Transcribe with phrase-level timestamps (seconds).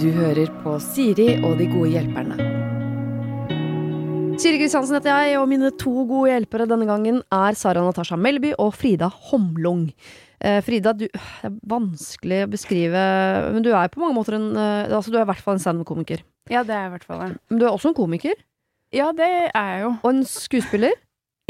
[0.00, 2.36] Du hører på Siri og de gode hjelperne.
[4.42, 8.50] Siri Kristiansen heter jeg, og mine to gode hjelpere denne gangen er Sara Natasha Melby
[8.60, 9.86] og Frida Homlung.
[10.44, 13.04] Eh, Frida, du, det er vanskelig å beskrive,
[13.54, 15.62] men du er på mange måter en eh, Altså, du er i hvert fall en
[15.62, 16.24] standup-komiker.
[16.52, 17.22] Ja, det er jeg i hvert fall.
[17.48, 18.36] Men du er også en komiker,
[18.94, 19.94] Ja, det er jeg jo.
[20.02, 20.98] og en skuespiller.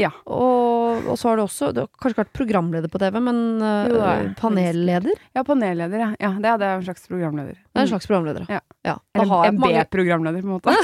[0.01, 0.09] Ja.
[0.27, 3.37] Og, og så har du også Du har kanskje ikke vært programleder på TV, men
[3.63, 5.21] eh, Jo, er panelleder?
[5.31, 6.09] Ja, panelleder, ja.
[6.19, 7.55] ja det, er, det en slags programleder.
[7.55, 8.59] Det er en slags programleder, Ja.
[8.83, 8.97] ja.
[9.15, 10.75] Eller har en B-programleder, på en måte.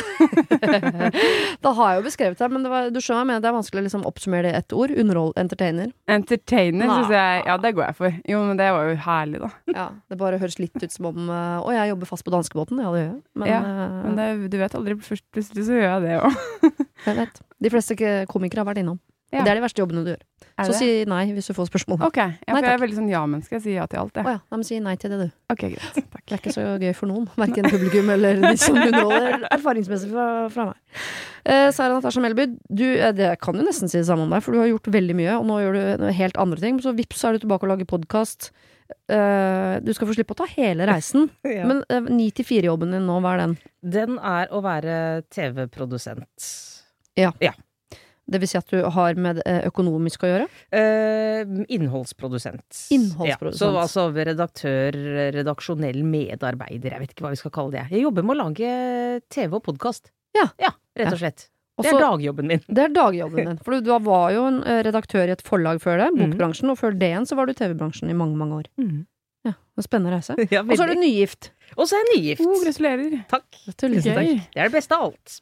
[1.65, 3.83] da har jeg jo beskrevet det, men det var, du skjønner hva det er vanskelig
[3.83, 4.95] å liksom oppsummere det i ett ord.
[5.03, 5.91] Underhold, entertainer.
[6.11, 8.17] Entertainer syns jeg Ja, det går jeg for.
[8.31, 9.51] Jo, men det var jo herlig, da.
[9.81, 12.79] Ja, det bare høres litt ut som om eh, Å, jeg jobber fast på danskebåten.
[12.83, 13.21] Ja, det gjør jeg.
[13.35, 16.41] Men, Ja, eh, Men det, du vet aldri, først plutselig så gjør jeg det òg.
[17.07, 17.41] jeg vet.
[17.61, 17.97] De fleste
[18.31, 18.99] komikere har vært innom.
[19.31, 19.45] Ja.
[19.45, 20.23] Det er de verste jobbene du gjør.
[20.67, 22.01] Så si nei hvis du får spørsmål.
[22.03, 23.55] Ok, ja, Nei, for jeg er veldig sånn ja-menneske.
[23.55, 24.27] Jeg sier ja til alt, jeg.
[24.27, 25.37] ja, nei, men si nei til det, du.
[25.53, 25.99] Ok, greit.
[26.13, 26.25] Takk.
[26.27, 27.29] Det er ikke så gøy for noen.
[27.39, 29.47] Verken publikum eller de som underholder.
[29.55, 30.99] Erfaringsmessig fra, fra meg.
[31.47, 34.43] Eh, Sara Natasha Melby, du, eh, det kan jo nesten si det samme om deg,
[34.43, 36.83] for du har gjort veldig mye, og nå gjør du helt andre ting.
[36.83, 38.51] Så vips, så er du tilbake og lager podkast.
[39.81, 41.29] Du skal få slippe å ta hele reisen.
[41.51, 41.65] Ja.
[41.67, 41.81] Men
[42.15, 43.57] ni til fire-jobben din nå, hva er den?
[43.83, 44.95] Den er å være
[45.33, 46.51] TV-produsent.
[48.31, 50.47] Det vil si at du har med eh, økonomisk å gjøre?
[50.77, 51.41] Eh,
[51.75, 52.85] innholdsprodusent.
[52.95, 53.59] Innholdsprodusent.
[53.59, 54.97] Ja, så altså redaktør,
[55.35, 57.87] redaksjonell medarbeider, jeg vet ikke hva vi skal kalle det.
[57.91, 58.75] Jeg jobber med å lage
[59.33, 60.13] TV og podkast.
[60.37, 60.47] Ja.
[60.95, 61.49] rett og slett.
[61.81, 62.61] Og Det er dagjobben min.
[62.67, 63.57] Det er dagjobben din.
[63.65, 66.73] For du, du var jo en eh, redaktør i et forlag før det, bokbransjen, bokbransjen,
[66.73, 68.69] og før det igjen så var du TV-bransjen i mange, mange år.
[69.47, 70.35] Ja, en Spennende reise.
[70.53, 71.51] Ja, Og så er du nygift.
[71.75, 72.45] Og så er jeg nygift.
[72.45, 73.15] Oh, gratulerer.
[73.31, 73.47] Takk.
[73.65, 74.19] Gratulerer.
[74.21, 74.51] Takk.
[74.53, 75.39] Det er det beste av alt.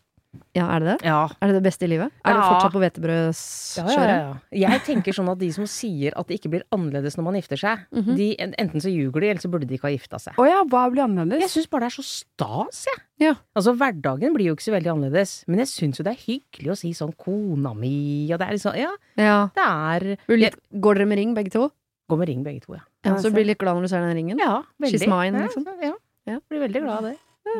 [0.53, 1.07] Ja, er det det?
[1.09, 1.23] Ja.
[1.41, 2.11] Er det det beste i livet?
[2.23, 2.49] Er du Ja.
[2.53, 4.09] fortsatt på Ja, hvetebrødskjøret?
[4.09, 4.69] ja, ja.
[4.69, 7.57] Jeg tenker sånn at de som sier at det ikke blir annerledes når man gifter
[7.57, 8.15] seg, Mhm.
[8.15, 10.35] de, enten så ljuger de, eller så burde de ikke ha gifta seg.
[10.35, 11.41] Å ja, hva blir annerledes?
[11.41, 13.03] Jeg syns bare det er så stas, jeg.
[13.19, 13.33] Ja.
[13.55, 16.69] Altså, hverdagen blir jo ikke så veldig annerledes, men jeg syns jo det er hyggelig
[16.71, 19.49] å si sånn 'kona mi', og det er liksom Ja, Ja.
[19.55, 21.71] det er litt, går dere med ring, begge to?
[22.09, 22.81] Går med ring, begge to, ja.
[23.03, 24.37] Ja, Ja, så du blir du litt glad når du ser den ringen?
[24.37, 24.99] Ja, veldig.
[24.99, 25.65] She's mine, liksom.
[25.81, 25.93] Ja,
[26.27, 26.39] Ja.
[26.51, 27.03] Blir veldig glad av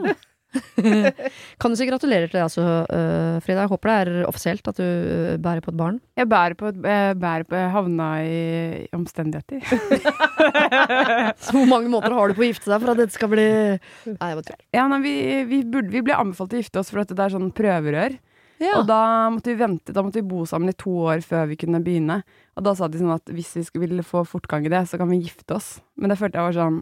[0.06, 0.18] det.
[1.62, 3.66] kan du si gratulerer til deg altså, øh, Frida?
[3.66, 6.00] Jeg håper det er offisielt at du øh, bærer på et barn.
[6.18, 9.62] Jeg bærer på, bærer på havna i omstendigheter.
[11.44, 13.50] Så hvor mange måter har du på å gifte deg for at dette skal bli
[13.50, 14.64] Nei, det var tull.
[14.74, 15.14] Ja, nei, vi,
[15.52, 18.18] vi, burde, vi ble anbefalt å gifte oss for at det er sånn prøverør.
[18.60, 21.58] Og da måtte vi vente, da måtte vi bo sammen i to år før vi
[21.62, 22.20] kunne begynne.
[22.60, 25.00] Og da sa de sånn at hvis vi skulle ville få fortgang i det, så
[25.00, 25.78] kan vi gifte oss.
[25.96, 26.82] Men det følte jeg var sånn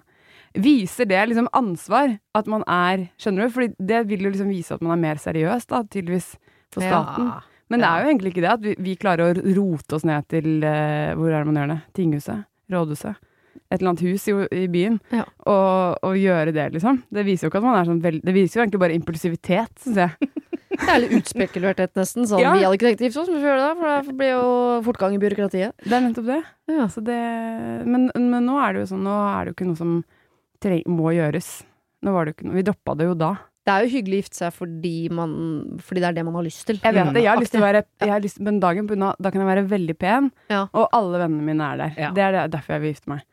[0.55, 2.17] Viser det liksom ansvar?
[2.37, 3.53] At man er Skjønner du?
[3.53, 6.35] Fordi det vil jo liksom vise at man er mer seriøs, da, tydeligvis,
[6.73, 7.31] for staten.
[7.67, 8.51] Men det er jo egentlig ikke det.
[8.53, 11.73] At vi, vi klarer å rote oss ned til uh, Hvor er det man gjør
[11.73, 11.79] det?
[11.99, 12.45] Tinghuset?
[12.71, 13.23] Rådhuset?
[13.67, 14.99] Et eller annet hus i, i byen.
[15.11, 15.25] Ja.
[15.43, 17.01] Og, og gjøre det, liksom.
[17.11, 19.73] Det viser jo ikke at man er sånn veldig Det viser jo egentlig bare impulsivitet,
[19.83, 20.29] syns jeg.
[20.77, 22.27] Det er litt utspekulerthet, nesten.
[22.29, 22.51] Sånn, Ja.
[22.53, 24.29] Vi hadde ikke tenkt å gifte oss, men vi får gjøre det, for det blir
[24.29, 24.49] jo
[24.85, 25.73] fortgang i byråkratiet.
[25.83, 26.37] Det er nettopp det.
[26.69, 26.85] Ja.
[26.93, 27.17] Så det
[27.89, 29.95] men, men nå er det jo sånn, nå er det jo ikke noe som
[30.87, 31.63] må gjøres.
[32.03, 33.35] Nå var det jo ikke noe Vi droppa det jo da.
[33.67, 35.31] Det er jo hyggelig å gifte seg fordi, man,
[35.83, 36.77] fordi det er det man har lyst til.
[36.79, 37.23] Jeg vet det.
[37.25, 39.41] Jeg har lyst til å være jeg har lyst, Men dagen på unna, da kan
[39.43, 40.67] jeg være veldig pen, Ja.
[40.73, 41.93] og alle vennene mine er der.
[41.97, 42.11] Ja.
[42.11, 43.25] Det er derfor jeg vil gifte meg.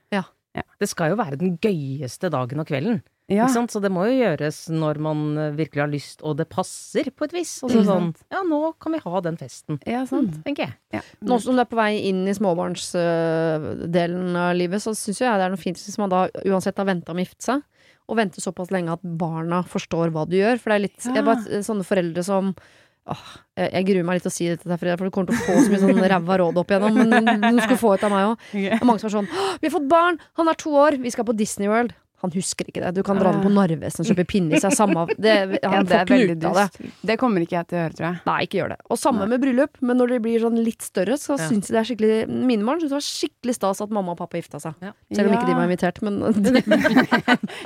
[0.79, 3.01] Det skal jo være den gøyeste dagen og kvelden.
[3.33, 3.47] Ja.
[3.47, 3.73] Ikke sant?
[3.73, 7.25] Så det må jo gjøres når man eh, virkelig har lyst, og det passer på
[7.25, 7.55] et vis.
[7.65, 8.11] Altså sånn?
[8.33, 10.37] Ja, nå kan vi ha den festen, ja, sant.
[10.45, 10.75] tenker jeg.
[10.99, 11.01] Ja.
[11.25, 15.47] Nå som du er på vei inn i småbarnsdelen av livet, så syns jeg det
[15.47, 17.65] er noe fint hvis man da uansett har venta med å gifte seg,
[18.05, 20.61] og venter såpass lenge at barna forstår hva du gjør.
[20.61, 21.15] For det er litt Ja.
[21.17, 22.53] jeg bare, Sånne foreldre som
[23.05, 23.21] Åh,
[23.61, 25.45] jeg, jeg gruer meg litt til å si dette, der, for du kommer til å
[25.45, 26.95] få så mye sånn ræva råd opp igjennom.
[27.13, 28.47] Men du skal få et av meg òg.
[28.81, 29.29] Og mange som er sånn
[29.61, 30.17] 'Vi har fått barn!
[30.41, 30.97] Han er to år!
[30.97, 31.93] Vi skal på Disney World!'
[32.23, 32.95] Han husker ikke det.
[32.97, 34.73] Du kan dra den på Narvesen og kjøpe pinne i seg.
[34.73, 36.91] samme det, Han det får er veldig ut av det.
[37.11, 38.21] Det kommer ikke jeg til å gjøre, tror jeg.
[38.31, 38.79] Nei, ikke gjør det.
[38.89, 41.49] Og samme med bryllup, men når de blir sånn litt større, så Ja.
[41.51, 44.19] syns de det er skikkelig Mine barn syns det var skikkelig stas at mamma og
[44.23, 44.75] pappa gifta seg.
[44.81, 44.93] Ja.
[45.13, 46.21] Selv om ikke de var invitert, men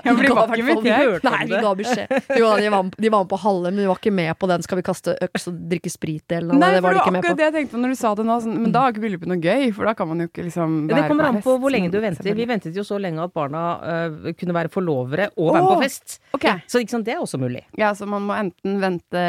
[0.05, 1.25] Ja, de var ikke invitert.
[1.29, 2.13] Nei, vi ga beskjed.
[2.39, 4.63] Jo, de var, de var med på halve, men de var ikke med på den
[4.63, 6.83] 'skal vi kaste øks og drikke sprit'-delen Nei, det.
[6.83, 7.37] Var de det ikke med på.
[7.37, 8.37] det jeg tenkte på når du sa det nå.
[8.43, 10.89] Sånn, men da er ikke bryllupet noe gøy, for da kan man jo ikke liksom
[10.89, 12.35] være det kommer an på hvor lenge du venter.
[12.35, 15.83] Vi ventet jo så lenge at barna øh, kunne være forlovere og være med på
[15.87, 16.19] fest.
[16.37, 16.63] Okay.
[16.71, 17.65] Så sant, det er også mulig.
[17.79, 19.25] Ja, så man må enten vente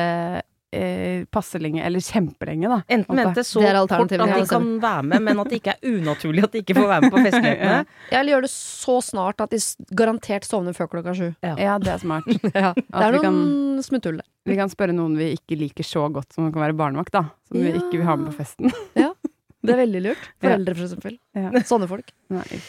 [0.71, 2.79] eh, passe lenge eller kjempelenge, da.
[2.93, 6.45] Enten vente så fort at de kan være med, men at det ikke er unaturlig
[6.45, 7.79] at de ikke får være med på festlighetene.
[8.11, 9.61] Ja, Eller gjør det så snart at de
[9.97, 11.29] garantert sovner før klokka sju.
[11.45, 12.29] Ja, det er smart.
[12.59, 12.73] Ja.
[12.75, 14.27] Det er vi noen smutthull der.
[14.49, 17.27] Vi kan spørre noen vi ikke liker så godt som kan være barnevakt, da.
[17.49, 18.73] Som vi ikke vil ha med på festen.
[18.99, 19.11] ja.
[19.59, 20.27] Det er veldig lurt.
[20.39, 21.15] Foreldre, for eksempel.
[21.35, 21.49] Ja.
[21.67, 22.13] Sånne folk.
[22.31, 22.59] Nei, det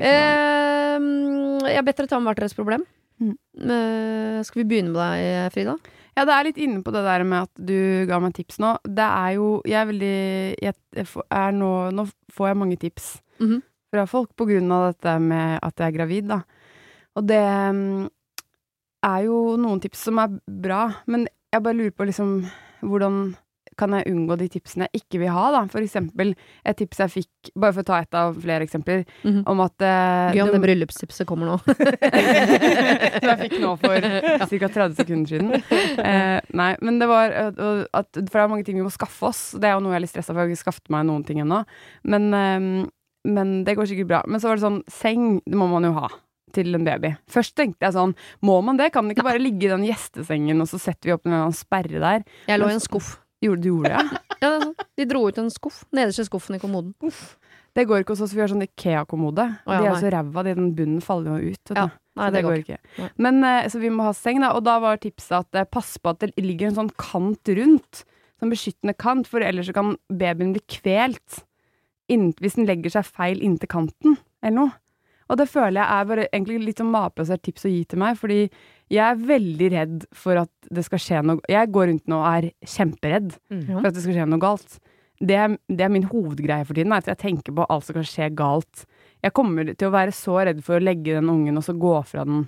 [0.00, 0.98] Eh,
[1.70, 2.84] jeg har bedt dere ta med hvert deres problem.
[3.20, 3.34] Mm.
[3.60, 5.74] Eh, skal vi begynne med deg, Frida?
[6.16, 8.74] Ja, det er litt inne på det der med at du ga meg tips nå.
[8.84, 10.14] Det er jo Jeg er veldig
[10.60, 13.62] jeg er nå, nå får jeg mange tips Mhm.
[13.92, 16.42] fra folk på grunn av dette med at jeg er gravid, da.
[17.16, 18.08] Og det mm,
[19.02, 22.44] er jo noen tips som er bra, men jeg bare lurer på liksom
[22.82, 23.34] hvordan
[23.80, 25.62] kan jeg unngå de tipsene jeg ikke vil ha, da?
[25.72, 26.34] For eksempel
[26.68, 29.42] et tips jeg fikk, bare for å ta et av flere eksempler, Mhm.
[29.48, 31.56] om at uh, Gøy om det bryllupstipset kommer nå.
[33.20, 34.70] som jeg fikk nå for ca.
[34.70, 35.50] 30 sekunder siden.
[35.98, 37.60] Uh, nei, men det var at,
[37.96, 39.42] at For det er mange ting vi må skaffe oss.
[39.56, 40.42] Det er jo noe jeg er litt stressa for.
[40.44, 41.62] Jeg har ikke skaffet meg noen ting ennå.
[42.10, 42.66] Men, eh,
[43.30, 44.20] men det går sikkert bra.
[44.28, 46.08] Men så var det sånn Seng, det må man jo ha.
[46.50, 47.12] Til en baby.
[47.30, 48.88] Først tenkte jeg sånn, må man det?
[48.90, 52.00] Kan det ikke bare ligge i den gjestesengen, og så setter vi opp en sperre
[52.02, 52.24] der?
[52.50, 53.19] Jeg lå i en skuff.
[53.42, 54.00] Gjorde du gjorde det?
[54.00, 54.18] Ja?
[54.40, 54.86] Ja, det.
[54.96, 55.82] De dro ut en skuff.
[55.92, 57.12] Nederste skuffen i kommoden.
[57.76, 59.44] Det går ikke hos oss, vi har sånn Ikea-kommode.
[59.68, 60.00] Oh, ja, de er nei.
[60.00, 61.72] så ræva, de- den bunnen faller jo ut.
[61.76, 61.84] Ja.
[62.16, 62.78] Nei, Så det går ikke.
[62.80, 63.02] ikke.
[63.04, 63.08] Nei.
[63.26, 64.54] Men, eh, så vi må ha seng, da.
[64.56, 68.02] Og da var tipset at eh, pass på at det ligger en sånn kant rundt.
[68.40, 71.42] Sånn beskyttende kant, for ellers så kan babyen bli kvelt
[72.08, 74.72] inn, hvis den legger seg feil inntil kanten, eller noe.
[75.30, 78.16] Og det føler jeg er bare egentlig litt sånn mapløst tips å gi til meg,
[78.18, 78.40] fordi
[78.90, 82.26] jeg er veldig redd for at det skal skje noe Jeg går rundt nå og
[82.30, 83.66] er kjemperedd Mm.
[83.68, 84.78] For at det skal skje noe galt.
[85.20, 87.98] Det er, det er min hovedgreie for tiden, er at jeg tenker på alt som
[87.98, 88.86] kan skje galt.
[89.22, 91.92] Jeg kommer til å være så redd for å legge den ungen og så gå
[92.08, 92.46] fra den.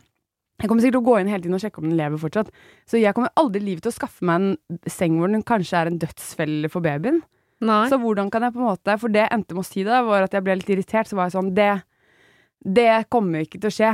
[0.63, 2.53] Jeg kommer sikkert til å gå inn hele tiden og sjekke om den lever fortsatt.
[2.89, 5.81] Så jeg kommer aldri i livet til å skaffe meg en seng hvor den kanskje
[5.81, 7.21] er en dødsfelle for babyen.
[7.63, 7.83] Nei.
[7.91, 10.25] Så hvordan kan jeg på en måte For det endte med å si da, var
[10.25, 11.11] at jeg ble litt irritert.
[11.11, 11.69] Så var jeg sånn Det,
[12.65, 13.93] det kommer ikke til å skje.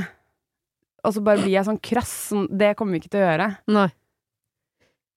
[1.08, 2.12] Og så bare blir jeg sånn krass.
[2.28, 3.49] Sånn, det kommer vi ikke til å gjøre.
[3.72, 3.88] Nei.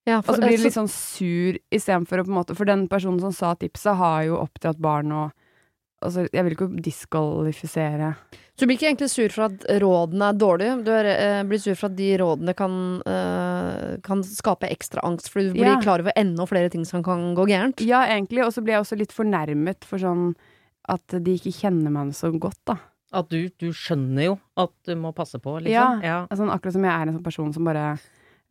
[0.08, 2.88] Ja, Og så blir du litt sånn sur istedenfor å på en måte For den
[2.90, 5.36] personen som sa tipset, har jo oppdratt barn og
[6.02, 8.08] Altså, jeg vil ikke diskvalifisere
[8.58, 11.62] Så du blir ikke egentlig sur for at rådene er dårlige, du er, eh, blir
[11.62, 12.74] sur for at de rådene kan,
[13.06, 15.80] eh, kan skape ekstra angst, fordi du blir Ja.
[15.80, 17.86] klar over enda flere ting som kan gå gærent.
[17.86, 18.44] Ja, egentlig.
[18.44, 20.36] Og så blir jeg også litt fornærmet for sånn
[20.90, 22.78] at de ikke kjenner meg så godt, da.
[23.12, 26.04] At du, du skjønner jo at du må passe på, liksom.
[26.06, 26.22] Ja.
[26.32, 27.86] Altså, akkurat som jeg er en sånn person som bare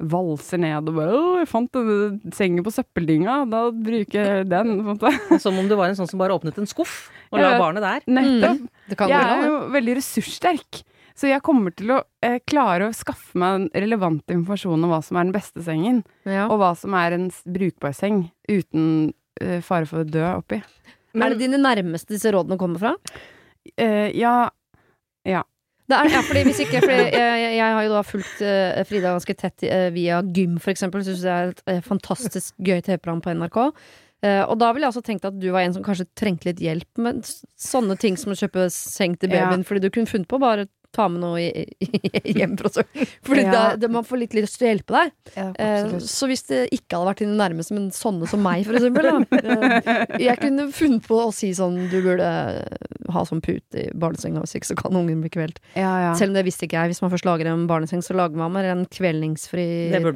[0.01, 4.79] valser ned og bare 'Å, jeg fant denne sengen på søppeldynga, da bruker jeg den',
[4.81, 5.13] på en måte.
[5.45, 8.07] Som om du var en sånn som bare åpnet en skuff og la barnet der.
[8.09, 8.63] Nettopp.
[8.89, 10.83] Det kan Jeg er jo veldig ressurssterk.
[11.21, 15.19] Så jeg kommer til å eh, klare å skaffe meg relevant informasjon om hva som
[15.21, 16.01] er den beste sengen.
[16.25, 16.47] Ja.
[16.49, 20.63] og hva som er en brukbar seng uten eh, fare for å dø oppi.
[21.13, 22.95] er det dine nærmeste disse rådene kommer fra?
[23.77, 24.51] Eh, ja,
[25.91, 28.83] Det er, ja, fordi hvis ikke, fordi jeg, jeg, jeg har jo da fulgt uh,
[28.87, 31.03] Frida ganske tett uh, via Gym, for eksempel.
[31.03, 33.59] Syns det er et uh, fantastisk gøy TV-program på NRK.
[34.21, 36.99] Og da ville jeg også tenkt at du var en som kanskje trengte litt hjelp
[37.01, 37.23] med
[37.59, 39.47] sånne ting som å kjøpe seng til Ja.
[39.49, 41.39] babyen, fordi du kunne funnet på å bare ta med noe
[42.25, 42.83] hjem fra så
[43.23, 43.51] Fordi Ja.
[43.53, 45.13] da, det, man får litt lyst til å hjelpe deg.
[45.37, 48.75] ja Eh, så hvis det ikke hadde vært dine nærmeste, men sånne som meg, for
[48.79, 49.07] eksempel,
[49.39, 52.27] eh, jeg kunne funnet på å si sånn Du burde
[53.11, 55.59] ha sånn pute i barnesenga, hvis ikke så kan ungen bli kvelt.
[55.75, 56.15] ja, ja.
[56.19, 56.93] Selv om det visste ikke jeg.
[56.95, 59.67] Hvis man først lager en barneseng, så lager man en kvelningsfri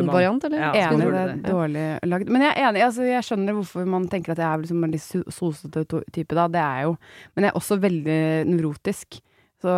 [0.06, 0.58] variant, eller?
[0.58, 0.90] Ja.
[0.90, 2.28] Enig, det er dårlig lagd.
[2.30, 4.90] Men jeg er enig, altså jeg skjønner hvorfor man tenker at jeg er liksom en
[4.94, 6.46] litt so- sosete type, da.
[6.48, 6.96] Det er jeg jo.
[7.34, 8.20] Men jeg er også veldig
[8.50, 9.20] nevrotisk.
[9.64, 9.74] Så,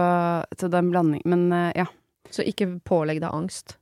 [0.58, 1.22] så det er en blanding.
[1.30, 1.86] Men uh, ja.
[2.34, 3.76] Så ikke pålegg deg angst.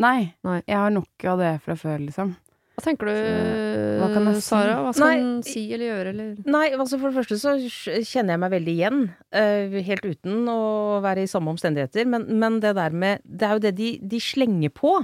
[0.00, 0.62] Nei, Nei.
[0.64, 2.32] Jeg har nok av det fra før, liksom.
[2.78, 4.44] Hva tenker du, Så, hva kan jeg si?
[4.46, 4.76] Sara?
[4.80, 6.30] Hva skal Nei, en si eller gjøre, eller?
[6.48, 10.98] Nei, altså for det første så kjenner jeg meg veldig igjen, Uh, helt uten å
[11.04, 12.08] være i samme omstendigheter.
[12.08, 14.96] Men, men det der med Det er jo det de, de slenger på,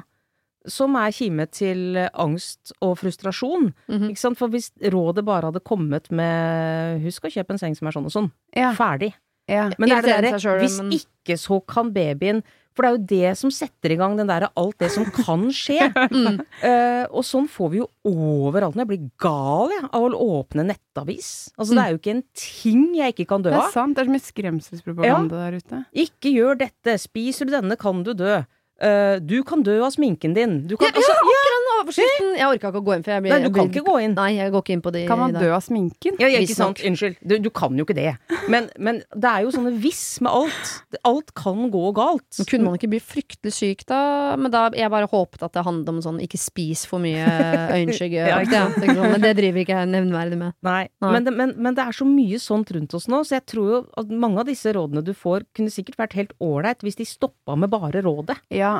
[0.67, 3.69] som er kime til angst og frustrasjon.
[3.87, 4.09] Mhm.
[4.11, 4.41] Ikke sant?
[4.41, 8.09] For hvis rådet bare hadde kommet med 'husk å kjøpe en seng som er sånn
[8.09, 9.13] og sånn', Ja, ferdig.
[9.50, 9.67] Ja.
[9.79, 12.41] Men det er det derre Hvis ikke, så kan babyen
[12.75, 15.47] For det er jo det som setter i gang den derre alt det som kan
[15.55, 15.79] skje.
[16.17, 16.41] Mm.
[16.62, 18.76] uh, og sånn får vi jo overalt.
[18.76, 21.31] Når jeg blir gal jeg, av å åpne nettavis.
[21.57, 23.57] Altså det er jo ikke en ting jeg ikke kan dø av.
[23.57, 23.97] Det er sant.
[23.97, 25.81] Det er så mye skremselspropaganda der ute.
[26.05, 26.99] Ikke gjør dette.
[27.00, 28.43] Spiser du denne, kan du dø.
[28.76, 30.59] Uh, du kan dø av sminken din.
[30.69, 31.46] Du kan, Ja, altså, Den
[31.87, 32.33] overskriften!
[32.37, 33.97] Jeg orka ikke å gå inn, for jeg blir nei, du kan blir- ikke gå
[34.05, 34.14] inn.
[34.19, 36.19] Nei, jeg går ikke inn på de Kan man dø av sminken?
[36.21, 36.83] Ja, ikke sant.
[36.87, 37.16] Unnskyld.
[37.23, 38.16] Du, du kan jo ikke det.
[38.52, 40.73] Men, men det er jo sånne hvis med alt.
[41.07, 42.26] Alt kan gå galt.
[42.40, 44.00] Men kunne man ikke bli fryktelig syk da?
[44.37, 47.25] Men da jeg bare håpet at det handlet om sånn ikke spis for mye
[47.76, 48.26] øyenskygge.
[48.26, 50.57] Ja, ja, sånn, men det driver ikke jeg nevnverdig med.
[50.66, 51.12] Nei, Nei.
[51.16, 53.71] Men, det, men, men det er så mye sånt rundt oss nå, så jeg tror
[53.73, 57.07] jo at mange av disse rådene du får, kunne sikkert vært helt ålreit hvis de
[57.09, 58.38] stoppa med bare rådet.
[58.55, 58.78] Ja,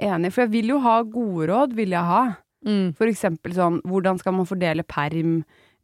[0.00, 0.32] enig.
[0.32, 2.22] For jeg vil jo ha gode råd, vil jeg ha.
[2.66, 2.94] Mm.
[2.96, 5.42] For eksempel sånn, hvordan skal man fordele perm?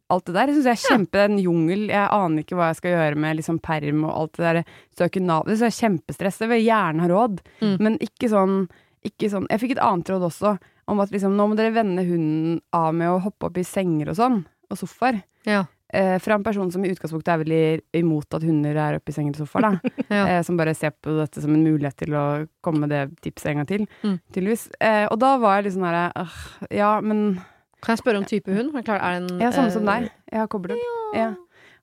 [0.09, 0.47] alt det der.
[0.49, 1.81] Jeg syns jeg er kjempe en jungel.
[1.91, 4.59] Jeg aner ikke hva jeg skal gjøre med liksom perm og alt det der.
[4.97, 5.43] Søke Nav.
[5.45, 6.39] Det er kjempestress.
[6.41, 7.75] Jeg vil gjerne ha råd, Mm.
[7.79, 8.67] men ikke sånn,
[9.05, 12.01] ikke sånn Jeg fikk et annet råd også, om at liksom, nå må dere vende
[12.09, 15.21] hunden av med å hoppe opp i senger og sånn, og sofaer.
[15.45, 15.65] Ja.
[15.91, 19.15] Eh, fra en person som i utgangspunktet er veldig imot at hunder er oppe i
[19.15, 19.79] sengen til sofaen.
[19.79, 19.91] da.
[20.09, 20.25] Ja.
[20.37, 23.49] eh, som bare ser på dette som en mulighet til å komme med det tipset
[23.51, 24.19] en gang til, Mm.
[24.33, 24.69] tydeligvis.
[24.79, 26.27] Eh, og da var jeg litt sånn herre
[26.71, 27.39] Ja, men
[27.81, 28.75] Kan jeg spørre om type hund?
[28.75, 30.09] Er det en, Ja, samme som deg.
[30.31, 30.77] Jeg har koblet
[31.15, 31.19] Ja.
[31.19, 31.29] Ja.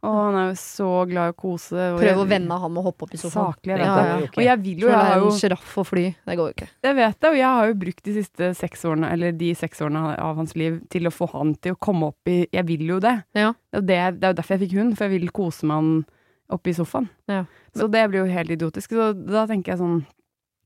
[0.07, 1.87] Og han er jo så glad i å kose.
[1.99, 3.53] Prøv å vende han med å hoppe opp i sofaen.
[3.57, 4.07] Saklig, jeg vet Ja, det.
[4.09, 4.17] ja.
[4.29, 4.39] okay.
[4.39, 6.05] Og jeg vil jo, jeg har jo sjiraff og fly.
[6.31, 6.69] Det går jo ikke.
[6.87, 9.83] Jeg vet det, og jeg har jo brukt de siste seks årene, eller de seks
[9.83, 12.87] årene av hans liv, til å få han til å komme opp i Jeg vil
[12.95, 13.17] jo det.
[13.35, 13.53] Ja.
[13.73, 15.91] Det, det er jo derfor jeg fikk hund, for jeg vil kose med han
[16.55, 17.09] oppe i sofaen.
[17.27, 17.43] Ja.
[17.75, 18.95] Så det blir jo helt idiotisk.
[18.95, 20.05] Så da tenker jeg sånn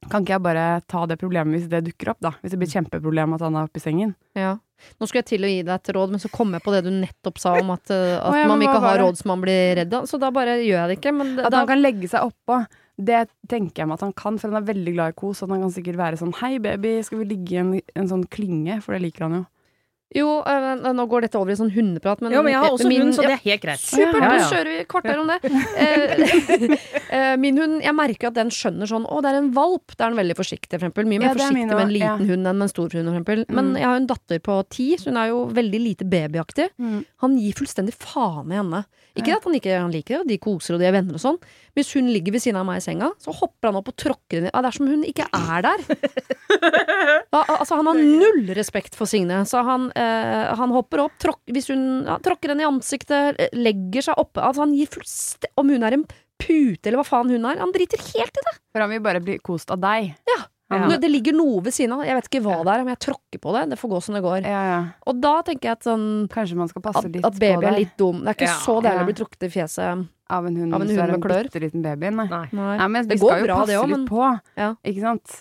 [0.08, 2.32] Kan ikke jeg bare ta det problemet hvis det dukker opp, da?
[2.40, 4.14] Hvis det blir et kjempeproblem at han er oppe i sengen?
[4.38, 4.56] Ja.
[4.96, 6.82] Nå skulle jeg til å gi deg et råd, men så kom jeg på det
[6.86, 9.74] du nettopp sa om at, eh, at ja, man ikke har råd som man blir
[9.76, 10.06] redd av.
[10.08, 11.12] Så da bare gjør jeg det ikke.
[11.18, 12.62] Men At da, han kan legge seg oppå.
[13.00, 15.44] Det tenker jeg meg at han kan, for han er veldig glad i kos.
[15.44, 18.24] Og han kan sikkert være sånn 'hei, baby, skal vi ligge i en, en sånn
[18.24, 19.44] klynge?' For det liker han jo.
[20.14, 22.88] Jo, eh, nå går dette over i sånn hundeprat, men Ja, men jeg har også
[22.88, 23.78] min- hund, så det er helt greit.
[23.78, 24.48] Supert, Ja, ja.
[24.50, 25.38] kjører vi kvarter om det.
[25.80, 26.76] Eh,
[27.16, 29.94] eh, min hund, jeg merker at den skjønner sånn Å, det er en valp.
[29.96, 31.06] Da er den veldig forsiktig, for eksempel.
[31.06, 33.44] Mye mer Ja, forsiktig med en liten hund enn med en stor hund, for eksempel.
[33.48, 33.76] Men Mm.
[33.78, 36.68] jeg har jo en datter på ti, så hun er jo veldig lite babyaktig.
[36.78, 37.04] Mm.
[37.22, 38.84] Han gir fullstendig faen i henne.
[39.16, 41.38] Ikke at han ikke han liker det, de koser og de er venner og sånn.
[41.76, 44.38] Hvis hun ligger ved siden av meg i senga, så hopper han opp og tråkker
[44.42, 44.50] henne.
[44.54, 45.78] Ja, det er som hun ikke er der.
[47.30, 51.40] Da, altså, han har null respekt for Signe, så han, eh, han hopper opp, tråk,
[51.52, 55.52] hvis hun ja, tråkker henne i ansiktet, eh, legger seg oppe altså, Han gir fullstendig
[55.60, 56.06] Om hun er en
[56.40, 58.54] pute eller hva faen hun er, han driter helt i det.
[58.72, 60.14] For han vil bare bli kost av deg.
[60.30, 60.38] Ja.
[60.72, 60.96] ja.
[61.02, 62.04] Det ligger noe ved siden av.
[62.08, 63.66] Jeg vet ikke hva det er, men jeg tråkker på det.
[63.74, 64.38] Det får gå som det går.
[64.48, 64.78] Ja, ja.
[65.10, 67.68] Og da tenker jeg at sånn Kanskje man skal passe at, litt at baby på
[67.68, 68.22] er litt dum.
[68.24, 70.08] Det er ikke Ja, så deilig å bli trukket i fjeset.
[70.30, 71.50] av en hund Av en hund med en klør.
[71.50, 72.10] bitte liten baby.
[72.14, 72.26] Nei.
[72.30, 72.48] Nei.
[72.56, 72.88] Nei.
[72.88, 74.40] Men Det vi går skal jo bra, passe det litt men- på.
[74.56, 74.74] Ja.
[74.86, 75.36] Ikke sant?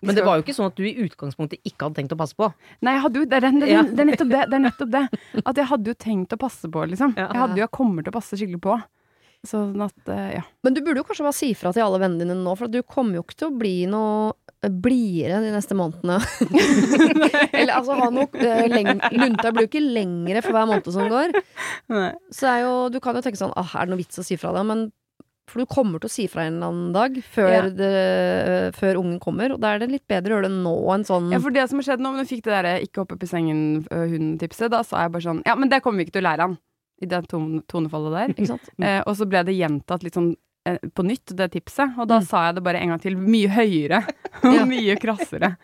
[0.00, 2.36] Men det var jo ikke sånn at du i utgangspunktet ikke hadde tenkt å passe
[2.38, 2.48] på.
[2.86, 4.44] Nei, jeg hadde jo, det, er, det, er, det er nettopp det.
[4.48, 5.02] Det er nettopp det.
[5.44, 7.12] At jeg hadde jo tenkt å passe på, liksom.
[7.18, 8.78] Jeg hadde jo, jeg kommer til å passe skikkelig på.
[9.46, 10.42] Sånn at, eh, ja.
[10.64, 12.82] Men du burde jo kanskje bare si fra til alle vennene dine nå, for du
[12.84, 16.18] kommer jo ikke til å bli noe eh, blidere de neste månedene.
[17.60, 21.32] Eller altså ha noe uh, Lunta blir jo ikke lengre for hver måned som går.
[21.92, 22.10] Nei.
[22.36, 24.36] Så er jo, du kan jo tenke sånn ah, er det noe vits å si
[24.40, 24.66] fra det?
[24.68, 24.90] Men
[25.48, 27.62] for du kommer til å si fra en eller annen dag før, Ja.
[27.70, 29.52] det, før ungen kommer.
[29.54, 31.68] Og da er det litt bedre å gjøre det nå enn sånn Ja, for det
[31.68, 34.82] som har skjedd nå, men du fikk det der ikke hoppe opp i sengen-hunden-tipset, da
[34.86, 36.58] sa jeg bare sånn Ja, men det kommer vi ikke til å lære han.
[37.00, 38.46] I det tone, tonefallet der.
[38.46, 38.68] Sant?
[38.78, 40.34] Eh, og så ble det gjentatt litt sånn
[40.68, 41.94] eh, på nytt, det tipset.
[41.98, 42.26] Og da Mm.
[42.28, 44.02] sa jeg det bare en gang til, mye høyere
[44.44, 44.64] og Ja.
[44.68, 45.56] mye krassere.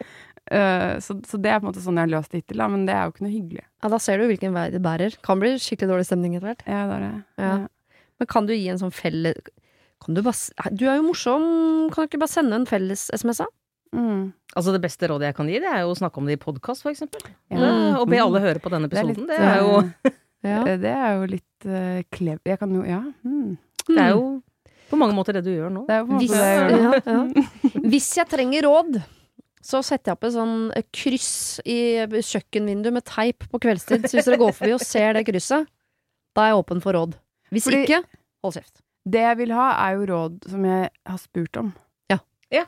[0.46, 2.68] Uh, så, så det er på en måte sånn jeg har løst det hittil, da.
[2.68, 3.64] Men det er jo ikke noe hyggelig.
[3.82, 5.16] Ja, da ser du hvilken vei det bærer.
[5.26, 6.62] Kan bli skikkelig dårlig stemning etter hvert.
[6.70, 7.24] Ja, det er det.
[7.36, 7.44] Ja.
[7.44, 7.66] Ja.
[8.18, 9.34] Men kan du gi en sånn felle
[10.04, 11.46] Kan du bare Du er jo morsom,
[11.92, 13.46] kan du ikke bare sende en felles SMS, da?
[13.96, 14.32] Mm.
[14.56, 16.42] Altså Det beste rådet jeg kan gi, det er jo å snakke om det i
[16.42, 17.22] podkast, for eksempel.
[17.52, 17.58] Ja.
[17.60, 17.96] Mm.
[18.02, 19.30] Og be alle høre på denne Det er litt, episoden.
[19.32, 20.12] Det er jo,
[20.46, 20.58] Ja.
[20.68, 22.38] eh, det er jo litt uh, klev...
[22.46, 23.00] Jeg kan jo Ja.
[23.26, 23.56] Mm.
[23.88, 24.26] det er jo
[24.86, 25.80] på mange måter det du gjør nå.
[25.88, 26.92] Det er jo på mange Hvis, det jeg gjør.
[26.94, 27.80] ja, ja.
[27.90, 28.98] Hvis jeg trenger råd,
[29.66, 31.32] så setter jeg opp et sånn eh, kryss
[31.66, 34.06] i kjøkkenvinduet med teip på kveldstid.
[34.06, 35.66] Så hvis dere går forbi og ser det krysset,
[36.36, 37.16] da er jeg åpen for råd.
[37.50, 37.98] Hvis Fordi- ikke,
[38.46, 38.76] hold kjeft.
[39.06, 41.68] Det jeg vil ha, er jo råd som jeg har spurt om.
[42.10, 42.18] Ja.
[42.50, 42.64] Ja.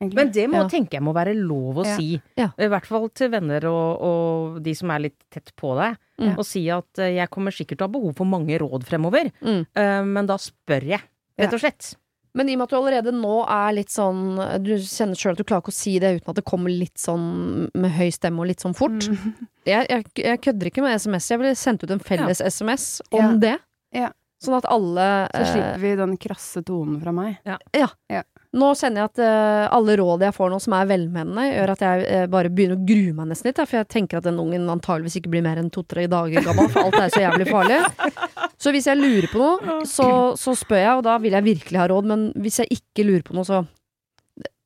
[0.00, 0.68] Men det må, Ja.
[0.68, 1.96] tenker jeg må være lov å Ja.
[1.96, 2.20] si.
[2.36, 2.50] Ja.
[2.58, 5.96] I hvert fall til venner og, og de som er litt tett på deg.
[6.20, 6.38] Mm.
[6.38, 9.32] Og si at eh, jeg kommer sikkert til å ha behov for mange råd fremover,
[9.42, 9.66] Mm.
[9.76, 11.00] uh, men da spør jeg,
[11.38, 11.94] rett og slett.
[12.36, 15.38] Men i og med at du allerede nå er litt sånn Du kjenner sjøl at
[15.38, 18.40] du klarer ikke å si det uten at det kommer litt sånn med høy stemme
[18.44, 19.08] og litt sånn fort.
[19.08, 19.48] Mm.
[19.64, 21.30] Jeg, jeg, jeg kødder ikke med SMS.
[21.30, 23.32] Jeg ville sendt ut en felles SMS om Ja.
[23.40, 23.58] det.
[23.96, 24.10] Ja.
[24.42, 27.38] Sånn at alle Så eh, slipper vi den krasse tonen fra meg.
[28.56, 31.82] Nå kjenner jeg at uh, alle råd jeg får nå som er velmenende, gjør at
[31.84, 33.60] jeg uh, bare begynner å grue meg nesten litt.
[33.60, 36.70] Ja, For jeg tenker at den ungen antageligvis ikke blir mer enn to-tre dager gammel,
[36.72, 37.80] for alt er så jævlig farlig.
[38.60, 40.08] Så hvis jeg lurer på noe, så,
[40.40, 42.08] så spør jeg, og da vil jeg virkelig ha råd.
[42.08, 43.64] Men hvis jeg ikke lurer på noe, så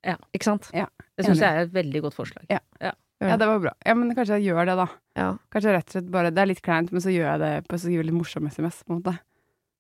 [0.07, 0.15] Ja.
[0.35, 0.71] Ikke sant?
[0.71, 2.47] Det syns jeg er et veldig godt forslag.
[2.51, 2.63] Ja.
[2.81, 2.95] Ja.
[3.21, 3.73] Ja, det var bra.
[3.85, 4.87] Ja, men kanskje jeg gjør det, da.
[5.19, 5.27] Ja.
[5.53, 7.77] Kanskje rett og slett bare Det er litt kleint, men så gjør jeg det på
[7.77, 9.19] så veldig litt morsom SMS, på en måte.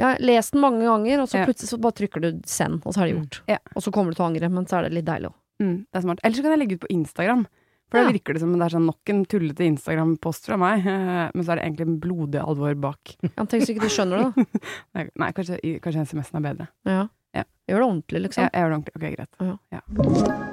[0.00, 1.44] Jeg har lest den mange ganger, og så Ja.
[1.46, 3.40] plutselig så bare trykker du 'send', og så er det gjort.
[3.48, 3.58] Ja.
[3.76, 5.34] Og så kommer du til å angre, men så er det litt deilig òg.
[5.60, 6.20] Mm, det er smart.
[6.24, 7.46] Eller så kan jeg legge ut på Instagram.
[7.90, 8.12] For da Ja.
[8.12, 10.84] virker det som det er sånn nok en tullete Instagram-post fra meg,
[11.34, 13.16] men så er det egentlig en blodig alvor bak.
[13.36, 14.46] Tenk så ikke du skjønner det,
[14.94, 15.04] da.
[15.18, 16.68] Nei, kanskje, kanskje SMS-en er bedre.
[16.86, 17.08] Ja.
[17.34, 17.44] Ja.
[17.68, 18.42] Gjør det ordentlig, liksom.
[18.44, 18.96] Ja, jeg gjør det ordentlig.
[18.96, 19.60] Ok, greit.
[19.72, 20.46] Ja.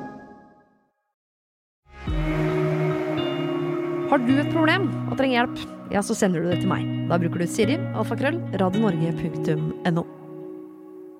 [4.17, 5.59] Har du et problem og trenger hjelp,
[5.93, 6.88] ja, så sender du det til meg.
[7.05, 10.03] Da bruker du Siri, alfakrøll, radionorge.no.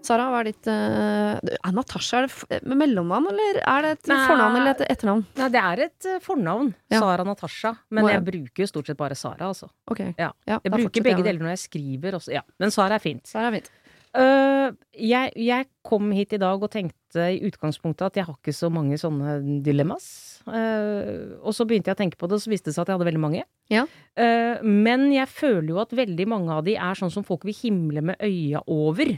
[0.08, 4.18] Sara, hva er ditt uh, Natasha er det med mellomnavn, eller er det et Nei.
[4.32, 5.22] fornavn eller et etternavn?
[5.38, 6.74] Nei, det er et eh, fornavn.
[6.90, 7.04] Ja.
[7.04, 7.76] Sara Natasha.
[7.94, 9.70] Men jeg- bruker jo stort sett bare Sara, altså.
[9.94, 10.16] Okay.
[10.18, 10.32] Ja.
[10.50, 12.34] Jeg bruker begge deler når jeg skriver også.
[12.34, 12.42] Ja.
[12.58, 13.30] Men Sara er fint.
[13.30, 13.70] Sara er fint.
[14.18, 18.54] Øh, jeg, jeg kom hit i dag og tenkte i utgangspunktet at jeg har ikke
[18.56, 20.08] så mange sånne dilemmas.
[20.48, 22.90] Uh, og så begynte jeg å tenke på det, og så viste det seg at
[22.92, 23.44] jeg hadde veldig mange.
[23.74, 23.84] Ja.
[24.18, 27.56] Uh, men jeg føler jo at veldig mange av de er sånn som folk vil
[27.58, 29.14] himle med øya over.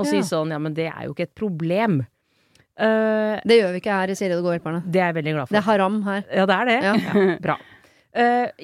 [0.00, 1.98] Og si sånn ja, men det er jo ikke et problem.
[2.72, 4.78] Det gjør vi ikke her i Siri og de går hjelperne.
[4.88, 5.52] det er jeg veldig glad for.
[5.52, 6.22] Det er haram her.
[6.32, 6.76] Ja, det er det.
[6.86, 6.94] Ja.
[7.02, 7.56] Ja, bra.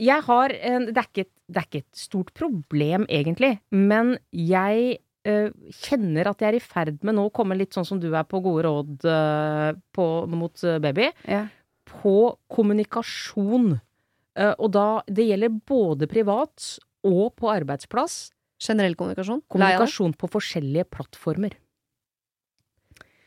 [0.09, 4.15] Jeg har en det, er ikke, et- det er ikke et stort problem, egentlig, men
[4.33, 4.99] jeg
[5.75, 8.27] kjenner at jeg er i ferd med nå å komme litt sånn som du er
[8.29, 11.45] på gode råd eh, på, mot eh, baby, Ja.
[11.91, 12.15] på
[12.53, 13.79] kommunikasjon.
[14.39, 18.31] Eh, og da Det gjelder både privat og på arbeidsplass.
[18.59, 19.43] Generell kommunikasjon.
[19.51, 21.55] Kommunikasjon på forskjellige plattformer.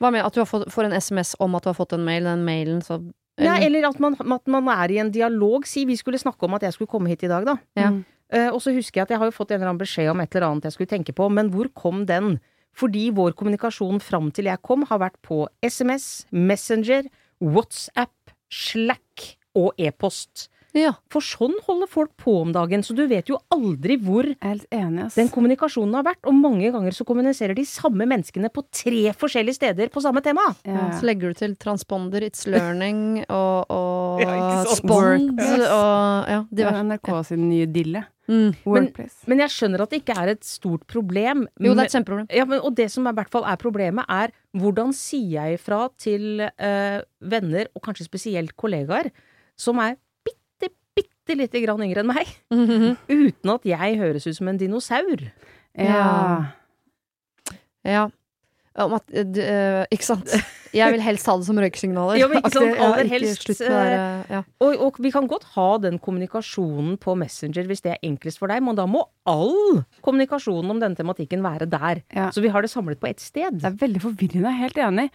[0.01, 2.03] Hva med at du har fått, får en SMS om at du har fått en
[2.05, 2.99] mail, den mailen så
[3.41, 5.65] Ja, eller at man, at man er i en dialog.
[5.65, 7.55] Si vi skulle snakke om at jeg skulle komme hit i dag, da.
[7.79, 7.91] Ja.
[8.31, 10.23] Eh, og så husker jeg at jeg har jo fått en eller annen beskjed om
[10.23, 12.37] et eller annet jeg skulle tenke på, men hvor kom den?
[12.77, 17.09] Fordi vår kommunikasjon fram til jeg kom, har vært på SMS, Messenger,
[17.43, 18.15] WhatsApp,
[18.51, 20.47] Slack og e-post.
[20.77, 20.93] Ja.
[21.11, 25.97] For sånn holder folk på om dagen, så du vet jo aldri hvor den kommunikasjonen
[25.99, 26.21] har vært.
[26.29, 30.47] Og mange ganger så kommuniserer de samme menneskene på tre forskjellige steder på samme tema.
[30.63, 30.87] ja.
[30.95, 34.63] Så legger du til transponder, It's Learning og, og Ja.
[34.75, 36.83] Spond og ja, Det var.
[36.83, 38.03] NRK sin nye dille.
[38.27, 38.51] Mm.
[38.65, 38.85] Men,
[39.27, 41.47] Men jeg skjønner at det ikke er et stort problem.
[41.59, 42.27] Jo, det er et kjempeproblem.
[42.35, 45.81] Ja, men, og det som i hvert fall er problemet, er hvordan sier jeg ifra
[45.99, 49.09] til eh, venner, og kanskje spesielt kollegaer,
[49.59, 52.95] som er bitte, bitte lite grann yngre enn meg, Mhm.
[53.09, 55.27] uten at jeg høres ut som en dinosaur.
[55.77, 56.51] ja.
[57.83, 58.07] Ja.
[58.79, 60.31] Om at øh, eh, Ikke sant?
[60.71, 62.15] Jeg vil helst ha det som røyksignaler.
[62.15, 64.39] Ja, men ikke sant, aller helst, med der, ja.
[64.63, 68.47] Og, og vi kan godt ha den kommunikasjonen på Messenger hvis det er enklest for
[68.47, 71.99] deg, men da må all kommunikasjonen om denne tematikken være der.
[72.15, 72.29] Ja.
[72.31, 73.59] Så vi har det samlet på ett sted.
[73.59, 75.07] Det er veldig forvirrende, jeg er helt enig.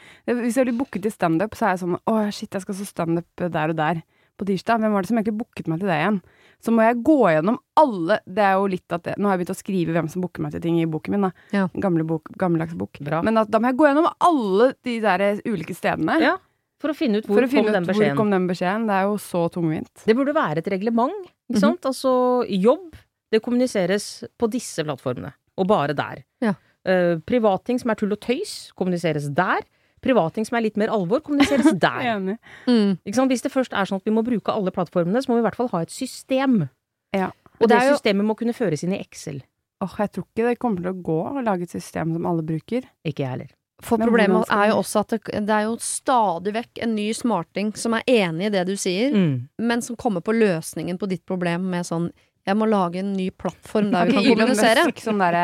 [0.42, 2.90] Hvis jeg blir booket til standup, så er jeg sånn Å, shit, jeg skal så
[2.90, 4.05] standup der og der
[4.38, 4.81] på tirsdag.
[4.83, 6.18] Hvem var det som egentlig booket meg til det igjen?
[6.64, 9.42] Så må jeg gå gjennom alle Det er jo litt at det, Nå har jeg
[9.44, 11.31] begynt å skrive hvem som booker meg til ting i boken min, da.
[11.53, 11.66] Ja.
[11.85, 12.99] Gamle bok, gammeldags bok.
[13.05, 13.20] Bra.
[13.27, 16.18] Men at, da må jeg gå gjennom alle de der ulike stedene.
[16.25, 16.37] Ja,
[16.81, 18.16] for å finne ut hvor finne kom den ut hvor beskjeden.
[18.16, 18.87] kom den beskjeden.
[18.88, 20.05] Det er jo så tungvint.
[20.05, 21.16] Det burde være et reglement,
[21.49, 21.61] ikke Mhm.
[21.61, 21.83] sant?
[21.88, 22.12] Altså,
[22.49, 22.94] jobb,
[23.33, 26.25] det kommuniseres på disse plattformene, og bare der.
[26.40, 26.55] Ja.
[26.87, 29.64] Uh, privatting som er tull og tøys, kommuniseres der.
[30.07, 32.01] Privatting som er litt mer alvor, kommuniseres der.
[32.14, 32.38] Enig.
[32.69, 32.97] Mm.
[33.05, 33.31] Ikke sant?
[33.35, 35.47] Hvis det først er sånn at vi må bruke alle plattformene, så må vi i
[35.49, 36.69] hvert fall ha et system.
[37.16, 37.33] Ja.
[37.61, 39.42] Og Det det, jo- systemet må kunne føres inn i Excel.
[39.85, 42.42] Åh, jeg tror ikke det kommer til å gå å lage et system som alle
[42.42, 42.85] bruker.
[43.05, 43.51] Ikke jeg heller.
[43.85, 46.95] For Men problemet skal er jo også at det, det er jo stadig vekk en
[46.97, 49.49] ny smarting som er enig i det du sier, Mm.
[49.61, 52.09] men som kommer på løsningen på ditt problem med sånn
[52.47, 54.85] jeg må lage en ny plattform der vi kan Elon kommunisere.
[54.87, 55.37] Musk, sånn der,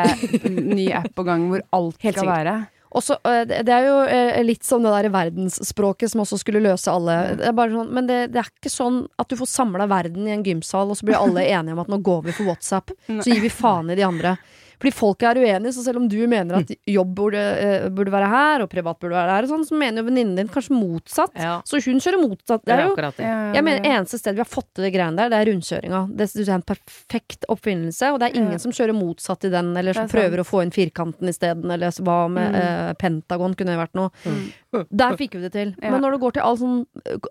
[0.49, 2.39] ny app på gang hvor alt Helt skal sikkert.
[2.39, 2.67] eh, være.
[2.93, 6.61] Og så, øh, det er jo øh, litt som det der verdensspråket som også skulle
[6.63, 7.17] løse alle.
[7.39, 10.45] Det sånn, men det, det er ikke sånn at du får samla verden i en
[10.45, 12.93] gymsal, og så blir alle enige om at nå går vi for WhatsApp.
[13.09, 14.37] Så gir vi faen i de andre.
[14.83, 18.27] Fordi folk er uenige, så selv om du mener at jobb burde, øh, burde være
[18.27, 21.31] her, og privat burde være her, og sånn, så mener jo venninnen din kanskje motsatt.
[21.39, 22.65] Ja, Så hun kjører motsatt.
[22.67, 23.13] Det er jo det.
[23.55, 26.01] Jeg mener Eneste sted vi har fått til det greiene der, det er rundkjøringa.
[26.19, 28.57] Det er en perfekt oppfinnelse, og det er ingen Ja.
[28.57, 30.33] som kjører motsatt i den, eller som Det er sant.
[30.33, 32.55] prøver å få inn firkanten isteden, eller hva med Mm.
[32.59, 34.09] eh, Pentagon kunne det vært noe.
[34.25, 34.87] Mm.
[34.91, 35.75] Der fikk vi det til.
[35.81, 35.91] Ja.
[35.91, 36.85] Men når det går til all sånn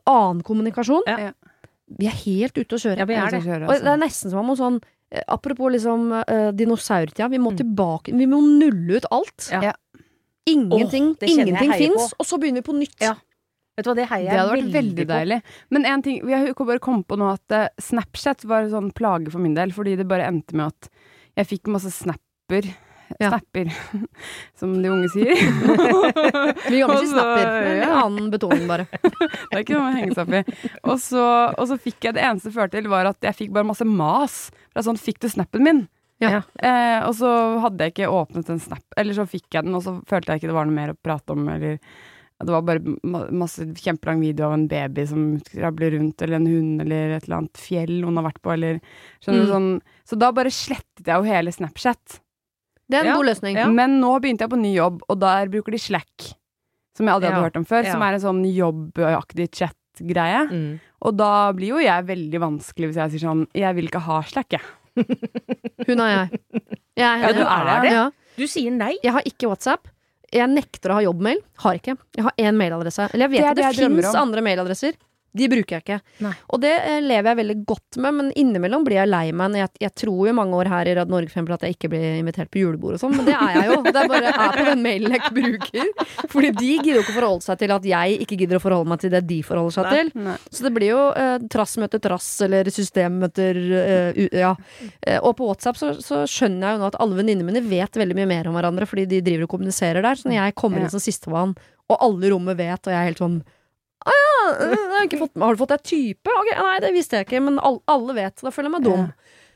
[0.07, 1.03] annen kommunikasjon.
[1.99, 2.97] Vi er helt ute å kjøre.
[2.99, 3.43] Ja, vi er det.
[3.45, 3.93] Og det altså.
[3.93, 4.88] er nesten som om sånn eh,
[5.29, 7.57] Apropos liksom uh, dinosaurtida, vi må Mm.
[7.59, 9.48] tilbake Vi må nulle ut alt.
[9.53, 9.72] Ja.
[10.48, 12.96] Ingenting, jeg ingenting fins, og så begynner vi på nytt.
[13.01, 13.14] Ja.
[13.77, 15.11] Vet du hva, det heier Det jeg hadde vært veldig på.
[15.12, 15.38] deilig.
[15.70, 19.31] Men en ting, jeg bare komme på nå at uh, Snapchat var en sånn plage
[19.33, 20.88] for min del, fordi det bare endte med at
[21.37, 22.68] jeg fikk masse snapper.
[23.20, 23.29] Ja.
[23.33, 23.72] Snapper,
[24.59, 25.33] som de unge sier.
[26.70, 27.48] Vi jobber ikke snapper.
[27.64, 27.90] men ja.
[28.05, 28.87] annen betoning, bare.
[28.92, 30.70] Det er ikke noe å henge seg opp i.
[30.85, 31.25] Og så,
[31.59, 33.87] og så fikk jeg det eneste det førte til, var at jeg fikk bare masse
[33.88, 34.38] mas.
[34.72, 35.85] Fra sånn 'fikk du snappen min?'
[36.22, 36.38] Ja.
[36.62, 37.29] Eh, og så
[37.64, 40.40] hadde jeg ikke åpnet en snap, eller så fikk jeg den, og så følte jeg
[40.42, 41.81] ikke det var noe mer å prate om, eller
[42.42, 46.46] det var bare ma- masse kjempelang video av en baby som krabler rundt, eller en
[46.46, 48.79] hund, eller et eller annet fjell noen har vært på, eller
[49.22, 49.53] skjønner du Mm.
[49.53, 49.68] sånn.
[50.07, 52.20] Så da bare slettet jeg jo hele Snapchat.
[52.93, 53.17] Det er en Ja.
[53.17, 53.57] god løsning.
[53.57, 53.67] Ja.
[53.73, 56.33] Men nå begynte jeg på ny jobb, og der bruker de Slack.
[56.93, 57.87] Som jeg aldri hadde hørt om før.
[57.89, 57.93] Ja.
[57.97, 60.49] Som er en sånn jobbaktig chat chat-greie.
[60.51, 60.81] Mm.
[61.03, 64.21] Og da blir jo jeg veldig vanskelig hvis jeg sier sånn Jeg vil ikke ha
[64.23, 64.63] Slack, jeg.
[65.89, 66.41] Hun og jeg.
[66.97, 67.93] jeg er Ja, du er det?
[67.93, 68.11] Ja.
[68.37, 68.95] Du sier nei.
[69.03, 69.89] Jeg har ikke WhatsApp.
[70.33, 71.43] Jeg nekter å ha jobbmail.
[71.61, 71.97] Har ikke.
[72.17, 73.11] Jeg har én mailadresse.
[73.13, 74.97] Eller jeg vet Det det, det fins andre mailadresser.
[75.33, 75.97] De bruker jeg ikke.
[76.27, 76.33] Nei.
[76.53, 79.55] Og det eh, lever jeg veldig godt med, men innimellom blir jeg lei meg.
[79.57, 81.90] Jeg, jeg tror jo mange år her i Rad Norge for eksempel, at jeg ikke
[81.95, 83.79] blir invitert på julebord og sånn, men det er jeg jo.
[83.87, 86.07] Det er bare er på den mailen jeg ikke bruker.
[86.33, 88.92] Fordi de gidder jo ikke å forholde seg til at jeg ikke gidder å forholde
[88.92, 89.95] meg til det de forholder seg Nei.
[89.97, 90.12] til.
[90.29, 90.37] Nei.
[90.53, 94.53] Så det blir jo eh, trass møter trass, eller system møter eh, Ja.
[95.01, 97.97] Eh, og på WhatsApp så, så skjønner jeg jo nå at alle venninnene mine vet
[98.01, 100.21] veldig mye mer om hverandre, fordi de driver og kommuniserer der.
[100.21, 101.57] Så når jeg kommer inn som sistemann,
[101.90, 103.40] og alle i rommet vet, og jeg er helt sånn
[104.03, 106.33] Å ja, jeg har, ikke fått, har du fått deg type?
[106.41, 108.37] Ok, Nei, det visste jeg ikke, men all, alle vet.
[108.41, 109.09] Så da føler jeg meg dum.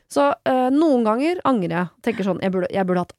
[0.07, 1.87] Så uh, noen ganger angrer jeg.
[2.07, 3.15] Tenker sånn Jeg burde, jeg burde hatt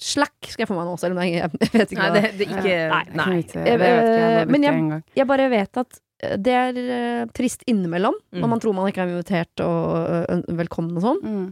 [0.00, 2.46] slack, skal jeg få meg nå, selv om jeg, jeg vet ikke Nei, det, det
[2.46, 3.26] ikke Nei, Nei.
[3.42, 7.24] ikke jeg, vet Men ikke jeg- jeg jeg bare vet at eh, det er uh,
[7.36, 8.40] trist innimellom, Mm.
[8.44, 11.20] når man tror man ikke er invitert og uh, velkommen og sånn.
[11.24, 11.46] Mm.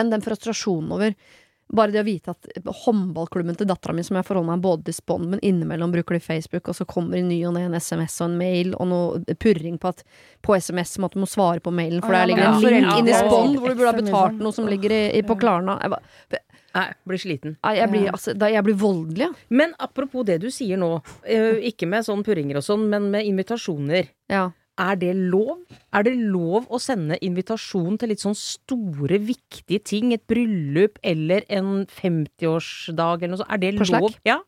[0.00, 1.12] Men den frustrasjonen over
[1.68, 2.46] bare det å vite at
[2.84, 6.20] håndballklubben til dattera mi, som jeg forholder meg både til spånd, men innimellom bruker de
[6.22, 9.36] Facebook, og så kommer i ny og ne en SMS og en mail, og noe
[9.42, 10.04] purring på at
[10.46, 12.68] på SMS om at du må svare på mailen, for det der ligger en link
[12.68, 14.42] foreldre- inn i spånd hvor du burde ha betalt sånn.
[14.46, 15.78] noe som ligger i, i, på Klarna.
[15.82, 16.42] Jeg, bare,
[16.76, 17.56] Nei, blir sliten.
[17.64, 19.32] nei, jeg, blir, altså, da, jeg blir voldelig, ja.
[19.48, 20.90] Men apropos det du sier nå,
[21.24, 24.10] eh, ikke med sånn purringer og sånn, men med invitasjoner.
[24.28, 24.50] ja.
[24.78, 25.62] Er det lov?
[25.96, 30.12] Er det lov å sende invitasjon til litt sånn store, viktige ting?
[30.12, 33.52] Et bryllup eller en 50-årsdag eller noe sånt?
[33.56, 34.04] Er det På Slack?
[34.04, 34.18] lov?
[34.28, 34.38] Ja.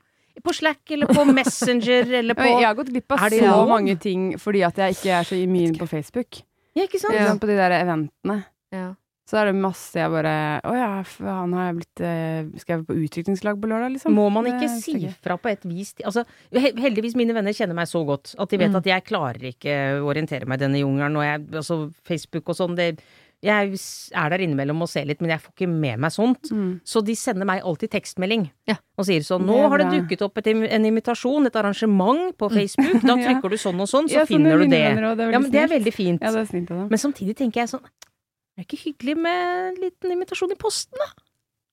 [0.45, 3.69] På Slack eller på Messenger eller på Jeg har gått glipp av så lov?
[3.73, 6.43] mange ting fordi at jeg ikke er så immun på Facebook.
[6.77, 7.17] Ja, ikke sant?
[7.17, 7.33] Ja.
[7.41, 8.43] På de der eventene.
[8.75, 8.93] ja.
[9.29, 10.31] Så er det masse jeg bare
[10.64, 14.14] Å ja, faen, har jeg blitt skrevet Skal jeg på utviklingslag på lørdag, liksom?
[14.17, 18.05] Må man ikke si fra på et vis Altså, heldigvis mine venner kjenner meg så
[18.09, 18.77] godt at de vet Mm.
[18.81, 21.17] at jeg klarer ikke å orientere meg i denne jungelen.
[21.17, 22.99] Og jeg, altså, Facebook og sånn, det
[23.41, 23.71] Jeg
[24.19, 26.49] er der innimellom og ser litt, men jeg får ikke med meg sånt.
[26.51, 26.81] Mm.
[26.85, 28.75] Så de sender meg alltid tekstmelding Ja.
[28.99, 33.01] og sier sånn 'Nå har det dukket opp et, en invitasjon, et arrangement på Facebook.'
[33.07, 33.29] Da Ja.
[33.29, 35.17] trykker du sånn og sånn, så Ja, finner er du det.
[35.17, 36.21] det Ja, men det er veldig fint.
[36.21, 36.88] Ja, det er dem.
[36.88, 37.85] Men samtidig tenker jeg sånn
[38.59, 41.07] Er det ikke hyggelig med en liten invitasjon i posten, da?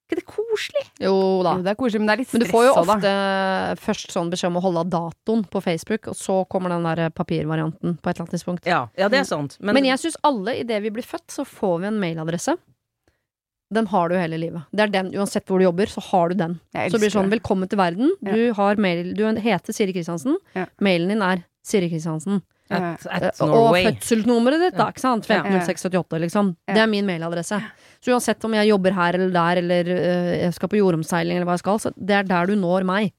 [0.06, 0.84] Er ikke det koselig?
[1.02, 1.56] Jo da.
[1.58, 3.74] Jo, det er koselig, men det er litt Men du får jo ofte da.
[3.82, 7.10] først sånn beskjed om å holde av datoen på Facebook, og så kommer den der
[7.10, 8.70] papirvarianten på et eller annet tidspunkt.
[8.70, 9.58] Ja, ja det er sant.
[9.58, 12.54] Men, Men, jeg syns alle, idet vi blir født, så får vi en mailadresse.
[13.74, 14.70] Den har du hele livet.
[14.70, 16.60] Det er den, Uansett hvor du jobber, så har du den.
[16.70, 18.14] Så det blir det sånn 'velkommen til verden'.
[18.22, 20.38] Du, har mail, du heter Siri Kristiansen.
[20.54, 20.68] Ja.
[20.78, 22.44] Mailen din er Siri Kristiansen.
[22.70, 24.88] At, Eh, at Og fødselsnummeret ditt, da.
[24.90, 25.28] ikke sant?
[25.30, 25.42] Ja.
[25.44, 26.56] 150678, liksom.
[26.68, 27.60] Det er min mailadresse.
[28.02, 31.46] Så uansett om jeg jobber her eller der, eller øh, jeg skal på jordomseiling eller
[31.46, 33.14] hva jeg skal, så det er der du når meg.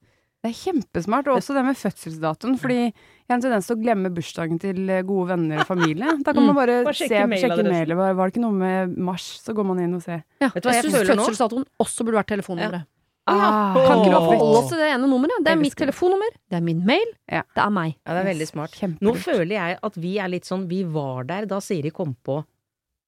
[0.45, 1.27] Det er kjempesmart.
[1.27, 2.59] Og også det med fødselsdatoen.
[2.61, 2.93] Fordi jeg
[3.31, 6.07] har en tendens til å glemme bursdagen til eh, gode venner og familie.
[6.23, 6.47] Da kan Mm.
[6.53, 7.73] man bare, Bare se, sjekke sjekke mailadressen.
[7.73, 7.97] mailet.
[7.97, 9.41] Var, det ikke noe med mars?
[9.43, 10.23] Så går man inn og ser.
[10.41, 10.51] Ja.
[10.55, 12.87] Vet du hva jeg syns fødselsdatoen også burde vært telefonnummeret.
[13.27, 15.41] Ah, Kan ikke du holde oss til det ene nummeret?
[15.43, 17.43] Det er mitt telefonnummer, det er min mail, Ja.
[17.57, 17.97] det er meg.
[18.07, 18.71] Ja, det er veldig smart.
[18.79, 19.03] Kjempelurt.
[19.03, 22.45] Nå føler jeg at vi er litt sånn Vi var der da Siri kom på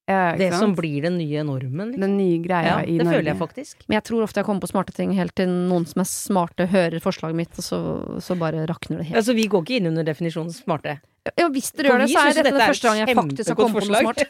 [0.08, 1.90] Ja, det som blir den nye normen.
[1.92, 2.00] Liksom.
[2.00, 3.14] Den nye greia i det Norge.
[3.18, 3.76] føler jeg faktisk.
[3.88, 6.66] Men jeg tror ofte jeg kommer på smarte ting helt til noen som er smarte,
[6.66, 7.78] hører forslaget mitt, og så,
[8.24, 9.18] så bare rakner det helt.
[9.20, 10.96] Altså, vi går ikke inn under definisjonen smarte.
[11.36, 13.58] Ja, hvis dere gjør det, så er dette dette er første gang jeg faktisk har
[13.60, 14.24] kommet på noe smart.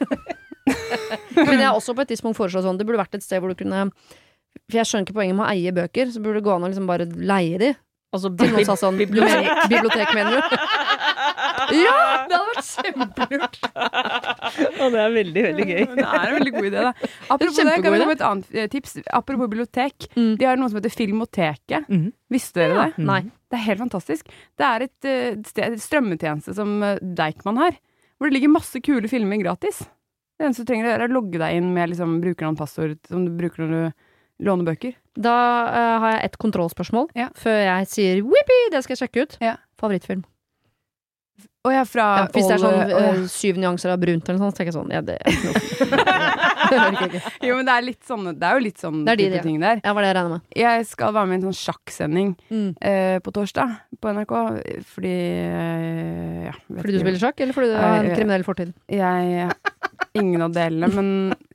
[1.47, 3.49] Men jeg har også på et tidspunkt foreslått sånn, det burde vært et sted hvor
[3.53, 3.87] du kunne
[4.69, 6.71] For jeg skjønner ikke poenget med å eie bøker, så burde det gå an å
[6.71, 7.71] liksom bare leie de.
[8.09, 9.45] Altså, Til noen sa sånn bibliotek.
[9.69, 10.45] Bibliotek, bibliotek mener du?
[11.69, 12.25] Ja!
[12.25, 13.57] Det hadde vært kjempelurt.
[14.81, 15.83] Og det er veldig, veldig gøy.
[15.99, 16.93] Det er en veldig god idé, da.
[17.35, 18.95] Apropos det, kan vi komme et annet eh, tips.
[19.13, 20.07] Apropos bibliotek.
[20.15, 20.31] Mm.
[20.39, 21.85] De har noe som heter Filmoteket.
[21.91, 22.07] Mm.
[22.33, 23.05] Visste dere det?
[23.05, 23.19] Nei.
[23.49, 24.33] Det er helt fantastisk.
[24.57, 27.77] Det er et eh, sted, et strømmetjeneste som eh, Deichman har,
[28.17, 29.83] hvor det ligger masse kule filmer gratis.
[30.39, 32.63] Det eneste du trenger, å gjøre, er å logge deg inn med liksom, brukernavn og
[32.63, 34.05] passord som du bruker når du
[34.39, 34.93] låner bøker.
[35.19, 35.35] Da
[35.67, 37.29] uh, har jeg et kontrollspørsmål Ja.
[37.35, 39.37] før jeg sier wippi, det skal jeg sjekke ut.
[39.43, 39.57] Ja.
[39.79, 40.23] Favorittfilm.
[41.67, 44.47] Å er fra Ja, hvis det er sånn uh, syv nyanser av brunt eller noe
[44.47, 45.27] sånt, så tenker jeg sånn Ja, det er.
[47.43, 49.39] Jo, men det er litt sånn Det er jo litt sånn Det er de, type
[49.39, 49.43] ja.
[49.43, 49.81] ting der.
[49.83, 50.45] Ja, var det jeg regna med.
[50.61, 52.69] Jeg skal være med i en sånn sjakksending Mm.
[52.81, 54.33] eh, på torsdag på NRK,
[54.93, 55.13] fordi
[56.47, 58.15] ja, Fordi du spiller sjakk, eller fordi du har en Ja, ja.
[58.17, 58.73] kriminell fortid?
[58.87, 59.51] Jeg
[60.19, 61.09] Ingen av delene, men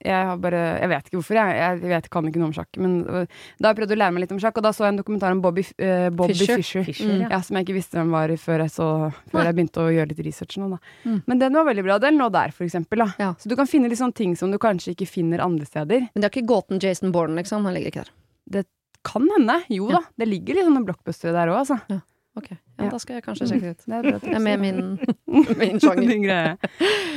[0.04, 1.56] jeg har bare Jeg vet ikke hvorfor, jeg.
[1.56, 2.76] Jeg vet, kan ikke noe om sjakk.
[2.76, 3.26] Men øh,
[3.58, 5.00] da har jeg prøvd å lære meg litt om sjakk, og da så jeg en
[5.00, 6.56] dokumentar om Bobby, uh, Bobby Fischer.
[6.60, 6.84] Fischer.
[6.84, 7.20] Fischer, Mm.
[7.24, 7.28] ja.
[7.34, 8.88] Ja, som jeg ikke visste hvem var før jeg, så,
[9.32, 10.78] før jeg begynte å gjøre litt research nå.
[11.04, 11.22] Mm.
[11.26, 11.98] Men den var veldig bra.
[11.98, 13.04] Den lå der, for eksempel.
[13.18, 13.32] Ja.
[13.38, 16.08] Så du kan finne litt sånne ting som du kanskje ikke finner andre steder.
[16.12, 17.64] Men det er ikke gåten Jason Bourne, liksom?
[17.64, 18.12] Han ligger ikke der.
[18.60, 18.66] Det
[19.04, 19.58] Kan hende.
[19.68, 19.98] Jo Ja.
[20.00, 22.02] da, det ligger litt sånne blockbustere der òg, altså.
[22.34, 22.40] Ja.
[22.40, 23.82] Ok, ja, da skal jeg kanskje sjekke det ut.
[23.88, 24.18] Det er bra.
[24.24, 24.78] Det er med min,
[25.60, 26.08] min sjanger.
[26.12, 26.56] Din greie.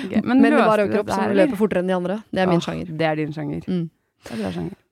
[0.06, 0.22] Okay.
[0.22, 2.20] Men, Men det var bare kropp som løper fortere enn de andre.
[2.30, 2.92] Det er min Åh, sjanger.
[3.00, 3.64] Det er din sjanger.
[3.66, 3.88] Mm.
[4.28, 4.84] Det er bra sjanger.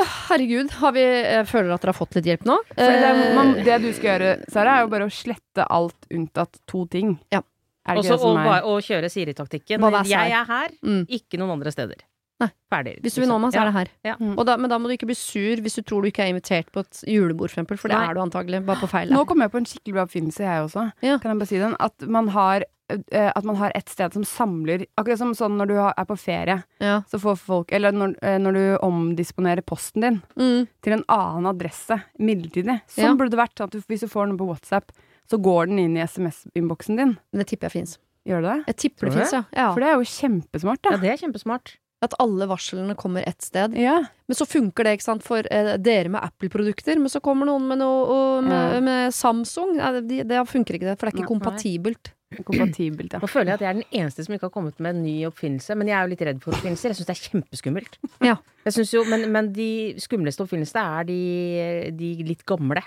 [0.00, 2.58] Herregud, har vi, jeg føler at dere har fått litt hjelp nå.
[2.76, 6.60] Det, Eh, man, det du skal gjøre, Sara, er jo bare å slette alt unntatt
[6.70, 7.16] to ting.
[7.34, 7.42] Ja.
[7.90, 9.82] Også, og, er og kjøre Siri-taktikken.
[10.06, 11.02] Jeg er her, mm.
[11.10, 12.04] ikke noen andre steder.
[12.40, 12.48] Nei.
[12.72, 12.96] Ferdig.
[13.04, 13.88] Hvis du vil nå meg, så er det her.
[14.06, 14.14] Ja.
[14.20, 14.34] Mm.
[14.38, 16.32] Og da, men da må du ikke bli sur hvis du tror du ikke er
[16.34, 18.08] invitert på et julebord, for, eksempel, for det Nei.
[18.10, 18.64] er du antagelig.
[18.66, 19.10] Bare på feil.
[19.12, 20.84] Nå kom jeg på en skikkelig bra oppfinnelse, jeg også.
[21.02, 21.18] Ja.
[21.18, 21.76] Kan jeg bare si den?
[21.80, 25.68] At man har eh, at man har et sted som samler Akkurat som sånn når
[25.70, 27.02] du er på ferie, Ja.
[27.06, 30.66] så får folk Eller når, eh, når du omdisponerer posten din Mm.
[30.82, 32.80] til en annen adresse midlertidig.
[32.88, 33.14] Sånn Ja.
[33.14, 33.54] burde det vært.
[33.56, 34.90] Sånn at du, hvis du får noe på WhatsApp,
[35.30, 37.18] så går den inn i SMS-innboksen din.
[37.32, 37.98] Det tipper jeg fins.
[38.26, 38.64] Gjør det det?
[38.66, 39.44] Jeg tipper det fins, ja.
[39.56, 39.72] ja.
[39.72, 40.90] For det er jo kjempesmart, da.
[40.90, 41.76] Ja, det er kjempesmart.
[42.00, 43.74] At alle varslene kommer ett sted.
[43.76, 43.98] Ja.
[44.26, 46.96] Men så funker det ikke sant, for eh, dere med Apple-produkter.
[46.96, 48.80] Men så kommer noen med noe og med, Ja.
[48.80, 49.74] med Samsung.
[49.76, 50.96] Ja, det, det funker ikke, det.
[50.98, 51.34] For det er ikke Nei.
[51.34, 52.12] kompatibelt.
[52.46, 53.18] Kompatibelt, ja.
[53.20, 55.16] Nå føler jeg at jeg er den eneste som ikke har kommet med en ny
[55.28, 55.76] oppfinnelse.
[55.76, 56.92] Men jeg er jo litt redd for oppfinnelser.
[56.94, 57.98] Jeg syns det er kjempeskummelt.
[58.30, 58.36] Ja.
[58.64, 59.68] Jeg jo, men, men de
[60.00, 61.20] skumleste oppfinnelsene er de,
[62.00, 62.80] de litt gamle.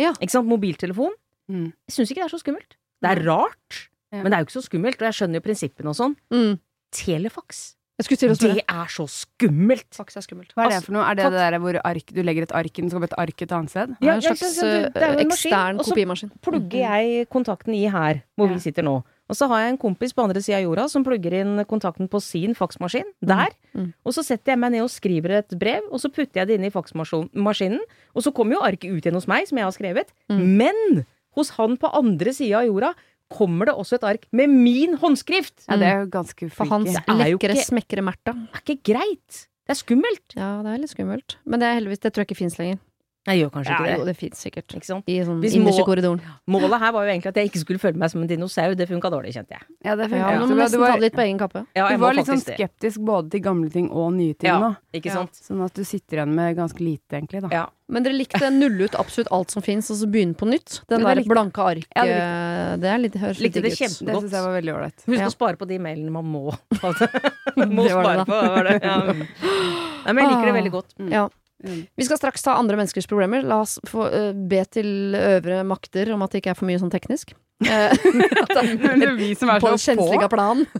[0.00, 0.12] Ja.
[0.20, 0.48] Ikke sant?
[0.48, 1.12] Mobiltelefon.
[1.52, 1.68] Mm.
[1.88, 2.78] Jeg syns ikke det er så skummelt.
[3.02, 4.22] Det er rart, Ja.
[4.22, 5.00] men det er jo ikke så skummelt.
[5.02, 6.16] Og jeg skjønner jo prinsippene og sånn.
[6.32, 6.54] Mm.
[6.94, 7.62] Telefax.
[8.08, 9.88] Det er så skummelt!
[9.94, 10.52] Faktisk er skummelt.
[10.56, 11.04] Hva er det for noe?
[11.10, 13.42] Er det det der hvor ark, du legger et ark inn, så kommer et ark
[13.42, 13.94] et annet sted?
[14.00, 17.74] Det er Ja, en slags ja, det- er en ekstern og så plugger jeg kontakten
[17.74, 18.54] i her, hvor Ja.
[18.54, 19.02] vi sitter nå.
[19.30, 22.08] Og så har jeg en kompis på andre sida av jorda som plugger inn kontakten
[22.10, 23.04] på sin faksmaskin.
[23.22, 23.48] Der.
[23.74, 23.94] Mm.
[24.04, 26.58] Og så setter jeg meg ned og skriver et brev, og så putter jeg det
[26.60, 27.80] inn i faksmaskinen.
[28.14, 30.12] Og så kommer jo arket ut igjen hos meg, som jeg har skrevet.
[30.28, 30.56] Mm.
[30.58, 32.94] Men hos han på andre sida av jorda
[33.34, 35.64] kommer det også et ark med min håndskrift!
[35.68, 37.08] Ja, det er jo ganske For hans freaky.
[37.08, 38.36] Det er lekre, smekre Märtha.
[38.36, 39.42] Det er ikke greit!
[39.62, 40.24] Det er skummelt!
[40.36, 41.36] Ja, det er litt skummelt.
[41.46, 42.80] Men det er heldigvis, det tror jeg ikke fins lenger.
[43.24, 44.06] Jeg gjør kanskje Ja, ikke jo, det.
[44.06, 44.66] det fins sikkert.
[44.74, 45.04] Ikke sant?
[45.06, 46.20] I sånn Hvis innerste må- korridoren.
[46.50, 48.74] Målet her var jo egentlig at jeg ikke skulle føle meg som en dinosaur.
[48.74, 49.62] Det funka dårlig, kjente jeg.
[49.84, 51.66] Ja, det Ja, du må nesten var, ta det litt på egen kappe.
[51.76, 52.56] Ja, du var litt sånn det.
[52.58, 54.58] skeptisk både til gamle ting og nye ting Ja.
[54.58, 54.76] nå.
[54.92, 55.12] Ikke Ja.
[55.14, 55.32] sant?
[55.38, 57.42] Sånn at du sitter igjen med ganske lite, egentlig.
[57.42, 57.48] Da.
[57.52, 57.66] Ja.
[57.88, 60.80] Men dere likte nulle ut absolutt alt som fins, og så begynne på nytt?
[60.88, 63.78] Den der blanke arket, Ja, det det er litt, høres litt Likte digg det ut.
[63.78, 65.04] kjempe- Det syns jeg var veldig ålreit.
[65.06, 65.26] Husk Ja.
[65.26, 66.50] å spare på de mailene man må.
[67.70, 68.26] må Det det spare på.
[68.26, 68.82] Var det.
[68.82, 68.98] Ja.
[69.12, 71.10] Nei, men jeg liker det veldig godt.
[71.10, 71.28] Ja.
[71.62, 71.86] Mm.
[71.96, 73.42] Vi skal straks ta andre menneskers problemer.
[73.46, 76.82] La oss få uh, be til øvre makter om at det ikke er for mye
[76.82, 77.34] sånn teknisk.
[77.62, 77.92] Eh,
[78.98, 80.28] det er vi som er på så på.
[80.32, 80.64] plan.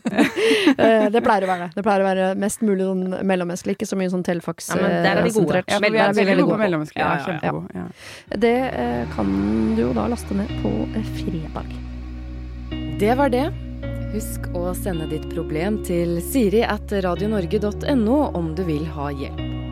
[0.72, 1.76] Eh, det pleier å være det.
[1.76, 5.20] Det pleier å være mest mulig sånn mellommenneskelig, ikke så mye sånn telefax Ja, der
[5.20, 5.36] er vi gode.
[5.36, 5.70] sentrert.
[5.70, 6.98] Ja, vi er veldig gode mellommennesker.
[6.98, 7.84] Ja, Ja, ja, ja.
[7.84, 8.36] Ja.
[8.46, 9.30] Det eh, kan
[9.76, 10.72] du jo da laste ned på
[11.20, 11.70] fredag.
[12.98, 13.46] Det var det.
[14.12, 19.71] Husk å sende ditt problem til siri at radionorge.no om du vil ha hjelp.